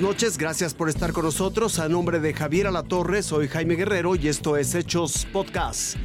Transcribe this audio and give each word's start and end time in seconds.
buenas 0.00 0.16
noches, 0.16 0.38
gracias 0.38 0.72
por 0.72 0.88
estar 0.88 1.12
con 1.12 1.24
nosotros. 1.24 1.78
A 1.78 1.88
nombre 1.88 2.20
de 2.20 2.32
Javier 2.32 2.66
Alatorre, 2.66 3.22
soy 3.22 3.48
Jaime 3.48 3.74
Guerrero 3.74 4.16
y 4.16 4.28
esto 4.28 4.56
es 4.56 4.74
Hechos 4.74 5.26
Podcast. 5.30 5.96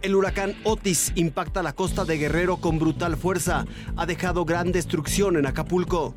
El 0.00 0.14
huracán 0.14 0.54
Otis 0.64 1.12
impacta 1.16 1.62
la 1.62 1.74
costa 1.74 2.06
de 2.06 2.16
Guerrero 2.16 2.56
con 2.56 2.78
brutal 2.78 3.16
fuerza. 3.16 3.66
Ha 3.96 4.06
dejado 4.06 4.46
gran 4.46 4.72
destrucción 4.72 5.36
en 5.36 5.46
Acapulco. 5.46 6.14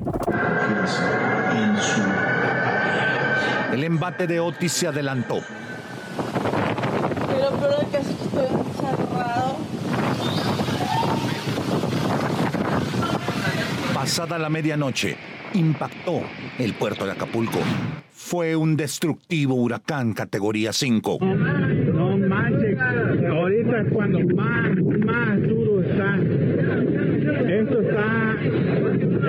El 3.73 3.84
embate 3.84 4.27
de 4.27 4.40
Otis 4.40 4.72
se 4.72 4.88
adelantó. 4.88 5.41
Pero 7.27 7.49
peor 7.59 7.86
que 7.88 7.98
estoy 7.98 8.45
encerrado. 8.45 9.58
Pasada 13.94 14.40
la 14.40 14.49
medianoche, 14.49 15.17
impactó 15.55 16.22
el 16.59 16.73
puerto 16.73 17.05
de 17.05 17.14
Acapulco. 17.14 17.59
Fue 18.12 18.55
un 18.55 18.76
destructivo 18.76 19.55
huracán 19.55 20.13
categoría 20.13 20.73
5. 20.73 21.20
No 21.22 22.18
manches, 22.18 22.77
ahorita 22.80 23.82
es 23.82 23.94
cuando 23.94 24.20
más, 24.36 24.76
más 25.05 25.41
duro 25.41 25.82
está. 25.82 26.16
Esto 27.48 27.82
está, 27.82 28.36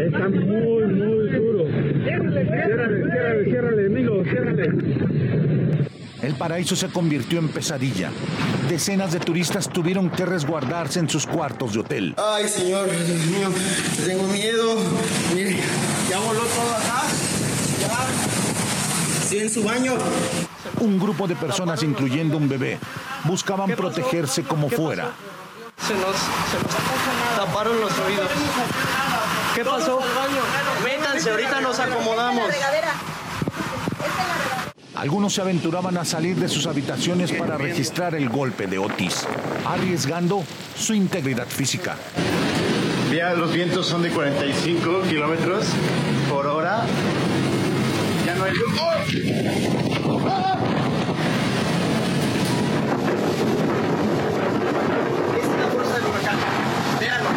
está 0.04 0.28
muy, 0.28 0.84
muy 0.86 1.30
duro. 1.30 1.64
Ciérrale, 2.04 2.44
ciérrale, 2.44 3.44
ciérrale, 3.44 3.86
amigo, 3.86 4.24
ciérrale. 4.24 5.36
El 6.22 6.34
paraíso 6.34 6.74
se 6.74 6.88
convirtió 6.88 7.38
en 7.38 7.48
pesadilla. 7.48 8.10
Decenas 8.68 9.12
de 9.12 9.20
turistas 9.20 9.68
tuvieron 9.68 10.10
que 10.10 10.24
resguardarse 10.24 10.98
en 10.98 11.08
sus 11.08 11.26
cuartos 11.26 11.74
de 11.74 11.80
hotel. 11.80 12.14
Ay, 12.16 12.48
señor, 12.48 12.88
Dios 12.90 13.26
mío, 13.26 13.48
tengo 14.04 14.26
miedo. 14.32 14.76
Mire, 15.34 15.56
ya 16.16 16.26
voló 16.26 16.40
todo 16.40 16.74
acá. 16.74 17.02
Ya. 17.80 19.22
Estoy 19.22 19.38
en 19.40 19.50
su 19.50 19.62
baño. 19.62 19.94
Un 20.80 20.98
grupo 20.98 21.26
de 21.26 21.36
personas, 21.36 21.82
incluyendo 21.82 22.36
un 22.36 22.48
bebé, 22.48 22.78
buscaban 23.24 23.70
protegerse 23.70 24.42
como 24.42 24.68
fuera. 24.68 25.12
Se 25.86 25.94
nos, 25.94 26.16
se 26.16 26.58
nos 26.62 27.36
taparon 27.36 27.80
los 27.80 27.92
oídos. 27.98 28.28
¿Qué 29.54 29.64
pasó? 29.64 30.00
Métanse, 30.84 31.30
ahorita 31.30 31.60
nos 31.60 31.78
acomodamos. 31.78 32.50
Algunos 34.94 35.34
se 35.34 35.42
aventuraban 35.42 35.98
a 35.98 36.04
salir 36.06 36.36
de 36.36 36.48
sus 36.48 36.66
habitaciones 36.66 37.32
para 37.32 37.58
registrar 37.58 38.14
el 38.14 38.30
golpe 38.30 38.66
de 38.66 38.78
Otis, 38.78 39.26
arriesgando 39.66 40.42
su 40.74 40.94
integridad 40.94 41.46
física. 41.46 41.96
Ya 43.16 43.32
los 43.32 43.50
vientos 43.50 43.86
son 43.86 44.02
de 44.02 44.10
45 44.10 45.00
kilómetros 45.08 45.64
por 46.28 46.46
hora. 46.46 46.84
Ya 48.26 48.34
no 48.34 48.44
hay. 48.44 48.52
Esta 48.52 48.64
es 55.38 55.48
la 55.48 55.68
fuerza 55.68 55.94
del 55.94 56.04
huracán. 56.04 56.36
Véanlo, 57.00 57.30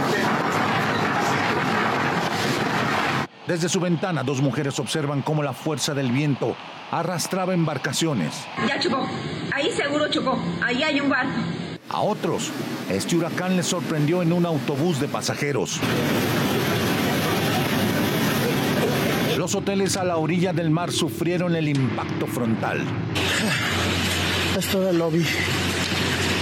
Desde 3.47 3.69
su 3.69 3.79
ventana, 3.79 4.23
dos 4.23 4.41
mujeres 4.41 4.77
observan 4.79 5.21
cómo 5.21 5.43
la 5.43 5.53
fuerza 5.53 5.93
del 5.93 6.11
viento 6.11 6.57
arrastraba 6.91 7.53
embarcaciones. 7.53 8.45
Ya 8.67 8.77
chocó. 8.81 9.07
Ahí 9.53 9.71
seguro 9.71 10.09
chocó. 10.09 10.37
Ahí 10.61 10.83
hay 10.83 10.99
un 10.99 11.07
barco. 11.07 11.39
A 11.89 12.01
otros, 12.01 12.51
este 12.89 13.15
huracán 13.15 13.57
les 13.57 13.65
sorprendió 13.65 14.21
en 14.21 14.31
un 14.31 14.45
autobús 14.45 14.99
de 14.99 15.07
pasajeros. 15.07 15.79
Los 19.37 19.55
hoteles 19.55 19.95
a 19.97 20.03
la 20.03 20.17
orilla 20.17 20.53
del 20.53 20.69
mar 20.69 20.91
sufrieron 20.91 21.55
el 21.55 21.69
impacto 21.69 22.27
frontal. 22.27 22.85
Esto 24.57 24.81
del 24.81 24.97
lobby. 24.97 25.25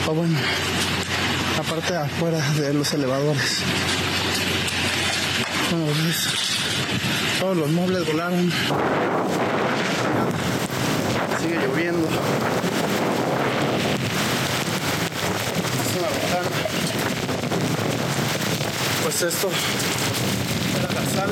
O 0.07 0.13
bueno, 0.13 0.37
la 1.55 1.63
parte 1.63 1.93
de 1.93 1.99
afuera 1.99 2.39
de 2.53 2.73
los 2.73 2.91
elevadores. 2.93 3.59
Bueno, 5.69 5.85
ves, 5.85 6.27
todos 7.39 7.57
los 7.57 7.69
muebles 7.69 8.07
volaron. 8.07 8.51
Sigue 11.39 11.55
lloviendo. 11.67 12.07
Es 15.83 15.97
una 15.97 16.07
ventana. 16.07 16.49
Esto 19.17 19.49
era 20.77 20.93
la 20.93 21.09
sal. 21.09 21.29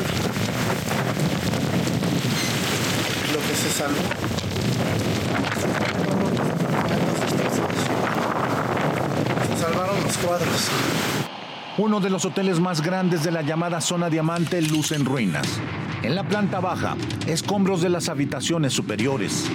Lo 3.31 3.39
que 3.39 3.55
se 3.55 3.69
salvó. 3.69 4.01
Se 9.47 9.61
salvaron 9.61 10.03
los 10.03 10.17
cuadros. 10.17 10.69
Uno 11.77 11.99
de 11.99 12.09
los 12.09 12.25
hoteles 12.25 12.59
más 12.59 12.81
grandes 12.81 13.23
de 13.23 13.29
la 13.29 13.43
llamada 13.43 13.79
zona 13.81 14.09
diamante 14.09 14.63
luce 14.63 14.95
en 14.95 15.05
ruinas. 15.05 15.47
En 16.01 16.15
la 16.15 16.27
planta 16.27 16.59
baja, 16.59 16.97
escombros 17.27 17.83
de 17.83 17.89
las 17.89 18.09
habitaciones 18.09 18.73
superiores, 18.73 19.45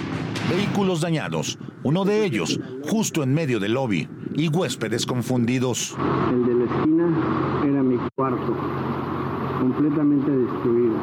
vehículos 0.49 1.01
dañados, 1.01 1.59
uno 1.83 2.05
de 2.05 2.23
ellos 2.23 2.61
justo 2.83 3.23
en 3.23 3.33
medio 3.33 3.59
del 3.59 3.73
lobby, 3.73 4.07
y 4.33 4.47
huéspedes 4.47 5.05
confundidos. 5.05 5.97
El 6.29 6.45
de 6.45 6.53
la 6.53 6.65
esquina 6.65 7.30
completamente 9.59 10.31
destruido. 10.31 10.95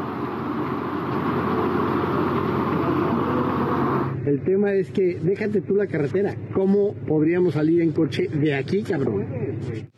El 4.28 4.43
tema 4.43 4.75
es 4.75 4.91
que 4.91 5.19
déjate 5.22 5.62
tú 5.62 5.75
la 5.75 5.87
carretera. 5.87 6.34
¿Cómo 6.53 6.93
podríamos 6.93 7.55
salir 7.55 7.81
en 7.81 7.93
coche 7.93 8.28
de 8.28 8.55
aquí, 8.55 8.83
cabrón? 8.83 9.25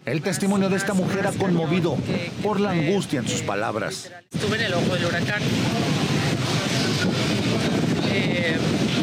El 0.05 0.23
testimonio 0.23 0.69
de 0.69 0.77
esta 0.77 0.95
mujer 0.95 1.27
ha 1.27 1.33
conmovido 1.33 1.97
por 2.41 2.61
la 2.61 2.71
angustia 2.71 3.19
en 3.19 3.27
sus 3.27 3.43
palabras. 3.43 4.13
Estuve 4.33 4.57
en 4.57 4.63
el 4.67 4.75
ojo 4.75 4.95
del 4.95 5.05
huracán. 5.07 5.43
Eh, 8.13 8.57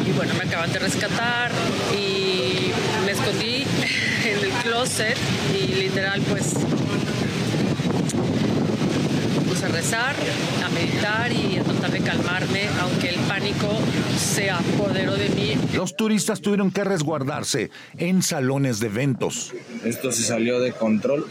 y 0.08 0.12
bueno, 0.12 0.32
me 0.32 0.48
acaban 0.48 0.72
de 0.72 0.78
rescatar 0.78 1.50
y 1.94 2.72
me 3.04 3.12
escondí 3.12 3.64
en 4.24 4.44
el 4.44 4.50
closet 4.62 5.18
y 5.52 5.74
literal 5.74 6.22
pues 6.30 6.54
rezar, 9.78 10.16
a 10.64 10.68
meditar 10.70 11.30
y 11.30 11.56
a 11.56 11.62
tratar 11.62 11.92
de 11.92 12.00
calmarme, 12.00 12.62
aunque 12.80 13.10
el 13.10 13.20
pánico 13.28 13.78
se 14.18 14.50
apoderó 14.50 15.14
de 15.14 15.28
mí. 15.28 15.54
Los 15.72 15.96
turistas 15.96 16.40
tuvieron 16.40 16.72
que 16.72 16.82
resguardarse 16.82 17.70
en 17.96 18.22
salones 18.22 18.80
de 18.80 18.88
eventos. 18.88 19.52
Esto 19.84 20.10
se 20.10 20.24
salió 20.24 20.58
de 20.58 20.72
control. 20.72 21.28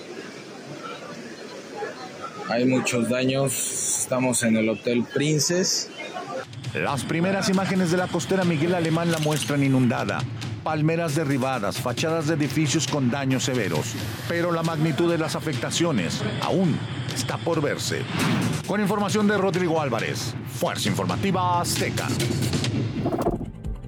Hay 2.47 2.63
muchos 2.63 3.09
daños. 3.09 3.99
Estamos 3.99 4.41
en 4.43 4.55
el 4.55 4.69
Hotel 4.69 5.03
Princess. 5.13 5.89
Las 6.73 7.03
primeras 7.03 7.49
imágenes 7.49 7.91
de 7.91 7.97
la 7.97 8.07
costera 8.07 8.45
Miguel 8.45 8.75
Alemán 8.75 9.11
la 9.11 9.17
muestran 9.17 9.61
inundada. 9.61 10.19
Palmeras 10.63 11.15
derribadas, 11.15 11.81
fachadas 11.81 12.27
de 12.27 12.35
edificios 12.35 12.87
con 12.87 13.11
daños 13.11 13.43
severos. 13.43 13.87
Pero 14.29 14.53
la 14.53 14.63
magnitud 14.63 15.11
de 15.11 15.17
las 15.17 15.35
afectaciones 15.35 16.21
aún 16.41 16.79
está 17.17 17.37
por 17.37 17.61
verse. 17.61 18.03
Con 18.67 18.79
información 18.79 19.27
de 19.27 19.37
Rodrigo 19.37 19.81
Álvarez, 19.81 20.35
Fuerza 20.59 20.87
Informativa 20.87 21.59
Azteca. 21.59 22.07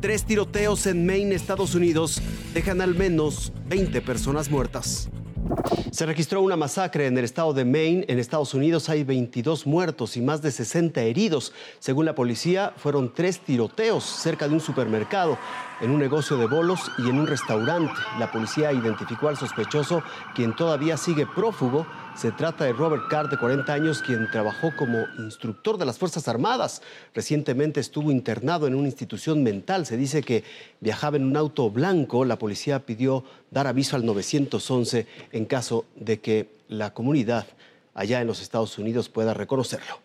Tres 0.02 0.24
tiroteos 0.24 0.88
en 0.88 1.06
Maine, 1.06 1.36
Estados 1.36 1.76
Unidos, 1.76 2.22
dejan 2.54 2.82
al 2.82 2.96
menos 2.96 3.54
20 3.68 4.02
personas 4.02 4.50
muertas. 4.50 5.10
Se 5.92 6.06
registró 6.06 6.42
una 6.42 6.56
masacre 6.56 7.08
en 7.08 7.18
el 7.18 7.26
estado 7.26 7.52
de 7.52 7.66
Maine. 7.66 8.06
En 8.08 8.20
Estados 8.20 8.54
Unidos 8.54 8.90
hay 8.90 9.04
22 9.04 9.66
muertos 9.66 10.18
y 10.18 10.22
más 10.22 10.42
de 10.42 10.52
60 10.52 11.02
heridos. 11.02 11.52
Según 11.80 12.06
la 12.06 12.14
policía, 12.14 12.74
fueron 12.78 13.12
tres 13.14 13.40
tiroteos 13.40 14.04
cerca 14.04 14.48
de 14.48 14.54
un 14.54 14.60
supermercado, 14.60 15.40
en 15.82 15.90
un 15.90 16.00
negocio 16.00 16.38
de 16.38 16.46
bolos 16.46 16.92
y 17.00 17.10
en 17.10 17.18
un 17.20 17.26
restaurante. 17.26 17.94
La 18.20 18.32
policía 18.32 18.72
identificó 18.72 19.30
al 19.30 19.38
sospechoso, 19.38 20.04
quien 20.36 20.56
todavía 20.56 20.96
sigue 20.96 21.26
prófugo. 21.26 21.88
Se 22.16 22.32
trata 22.32 22.66
de 22.66 22.74
Robert 22.74 23.04
Carr, 23.10 23.30
de 23.30 23.38
40 23.38 23.72
años, 23.72 24.02
quien 24.02 24.30
trabajó 24.30 24.72
como 24.76 24.98
instructor 25.18 25.78
de 25.78 25.86
las 25.86 25.98
Fuerzas 25.98 26.28
Armadas. 26.28 26.82
Recientemente 27.16 27.80
estuvo 27.80 28.12
internado 28.12 28.68
en 28.68 28.76
una 28.76 28.90
institución 28.90 29.42
mental. 29.42 29.86
Se 29.86 29.98
dice 29.98 30.22
que 30.22 30.44
viajaba 30.82 31.18
en 31.18 31.24
un 31.24 31.38
auto 31.38 31.72
blanco. 31.72 32.26
La 32.26 32.38
policía 32.38 32.86
pidió 32.86 33.24
dar 33.52 33.68
aviso 33.68 33.96
al 33.96 34.06
911 34.06 35.08
en 35.32 35.46
de 35.96 36.20
que 36.20 36.50
la 36.68 36.94
comunidad 36.94 37.48
allá 37.94 38.22
en 38.22 38.28
los 38.28 38.42
Estados 38.42 38.78
Unidos 38.78 39.10
pueda 39.10 39.34
reconocerlo. 39.34 40.00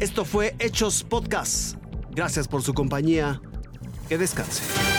Esto 0.00 0.24
fue 0.24 0.54
Hechos 0.58 1.02
Podcast. 1.02 1.76
Gracias 2.10 2.46
por 2.46 2.62
su 2.62 2.74
compañía. 2.74 3.40
Que 4.08 4.18
descanse. 4.18 4.93